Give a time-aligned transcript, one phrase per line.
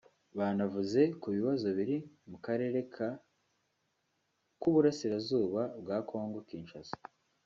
[0.37, 1.97] banavuze ku bibazo biri
[2.29, 3.09] mu karere ka
[4.59, 6.97] k’u Burasirazuba bwa Congo Kinshasa